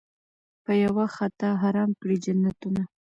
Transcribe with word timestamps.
په 0.63 0.71
یوه 0.83 1.05
خطا 1.15 1.49
حرام 1.61 1.89
کړي 2.01 2.17
جنتونه 2.25 2.83